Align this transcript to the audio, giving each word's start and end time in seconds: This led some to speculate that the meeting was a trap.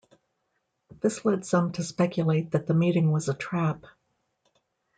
This 1.01 1.23
led 1.25 1.45
some 1.45 1.73
to 1.73 1.83
speculate 1.83 2.53
that 2.53 2.65
the 2.65 2.73
meeting 2.73 3.11
was 3.11 3.29
a 3.29 3.35
trap. 3.35 3.85